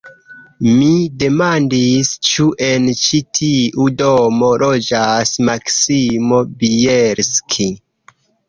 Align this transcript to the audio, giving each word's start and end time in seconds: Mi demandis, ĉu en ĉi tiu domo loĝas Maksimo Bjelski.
Mi 0.67 0.87
demandis, 1.23 2.13
ĉu 2.29 2.47
en 2.69 2.87
ĉi 3.01 3.19
tiu 3.41 3.87
domo 4.01 4.49
loĝas 4.65 5.35
Maksimo 5.51 6.41
Bjelski. 6.65 7.71